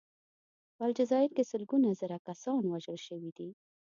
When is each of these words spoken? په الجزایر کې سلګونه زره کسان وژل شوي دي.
په 0.75 0.81
الجزایر 0.89 1.31
کې 1.37 1.49
سلګونه 1.51 1.89
زره 2.01 2.17
کسان 2.27 2.61
وژل 2.67 2.97
شوي 3.07 3.31
دي. 3.37 3.49